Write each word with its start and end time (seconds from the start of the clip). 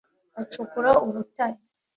acukura 0.41 0.91
ubutare, 1.05 1.59